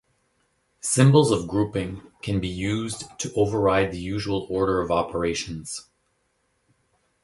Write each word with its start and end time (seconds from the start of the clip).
Symbols 0.79 1.29
of 1.29 1.47
grouping 1.47 2.01
can 2.23 2.39
be 2.39 2.47
used 2.47 3.03
to 3.19 3.31
override 3.35 3.91
the 3.91 3.99
usual 3.99 4.47
order 4.49 4.81
of 4.81 4.89
operations. 4.89 5.89